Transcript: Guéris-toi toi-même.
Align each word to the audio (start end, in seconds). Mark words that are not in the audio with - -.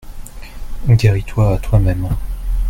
Guéris-toi 0.87 1.59
toi-même. 1.61 2.09